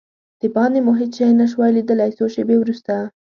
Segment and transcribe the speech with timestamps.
[0.41, 2.93] دباندې مو هېڅ شی نه شوای لیدلای، څو شېبې وروسته.